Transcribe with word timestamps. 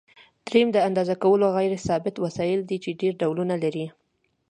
دریم 0.47 0.67
د 0.73 0.77
اندازه 0.87 1.15
کولو 1.23 1.47
غیر 1.57 1.73
ثابت 1.87 2.15
وسایل 2.25 2.59
دي 2.69 2.77
چې 2.83 2.97
ډېر 3.01 3.13
ډولونه 3.21 3.55
لري. 3.63 3.85